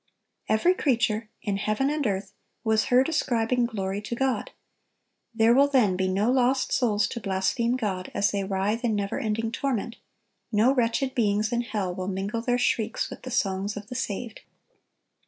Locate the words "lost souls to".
6.31-7.19